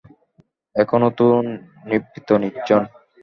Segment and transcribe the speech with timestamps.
[0.75, 1.27] এখনো তা
[1.89, 2.81] নিভৃত নির্জন।